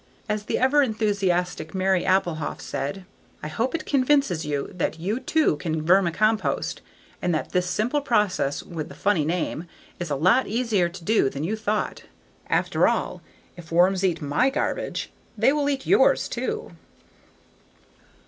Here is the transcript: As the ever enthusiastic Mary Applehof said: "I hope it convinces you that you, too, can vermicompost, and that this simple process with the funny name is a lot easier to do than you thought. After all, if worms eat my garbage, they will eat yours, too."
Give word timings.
As 0.27 0.45
the 0.45 0.57
ever 0.57 0.81
enthusiastic 0.81 1.75
Mary 1.75 2.05
Applehof 2.05 2.59
said: 2.59 3.05
"I 3.43 3.49
hope 3.49 3.75
it 3.75 3.85
convinces 3.85 4.47
you 4.47 4.71
that 4.73 4.99
you, 4.99 5.19
too, 5.19 5.57
can 5.57 5.85
vermicompost, 5.85 6.81
and 7.21 7.35
that 7.35 7.51
this 7.51 7.69
simple 7.69 8.01
process 8.01 8.63
with 8.63 8.89
the 8.89 8.95
funny 8.95 9.25
name 9.25 9.65
is 9.99 10.09
a 10.09 10.15
lot 10.15 10.47
easier 10.47 10.89
to 10.89 11.03
do 11.03 11.29
than 11.29 11.43
you 11.43 11.55
thought. 11.55 12.05
After 12.47 12.87
all, 12.87 13.21
if 13.55 13.71
worms 13.71 14.03
eat 14.03 14.23
my 14.23 14.49
garbage, 14.49 15.11
they 15.37 15.53
will 15.53 15.69
eat 15.69 15.85
yours, 15.85 16.27
too." 16.27 16.71